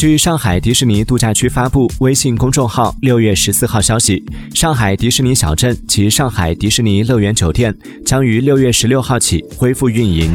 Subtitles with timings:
[0.00, 10.32] 据上海迪士尼度假区发布微信公众号六月十四号消息上海迪士尼小镇及上海迪士尼乐园酒店将于六月十六号起恢复运营。